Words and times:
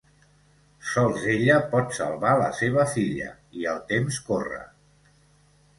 Sols 0.91 1.27
ella 1.33 1.57
pot 1.75 1.93
salvar 1.99 2.33
la 2.41 2.49
seva 2.61 2.87
filla, 2.95 3.29
i 3.61 3.69
el 3.75 3.87
temps 3.95 4.21
corre. 4.31 4.61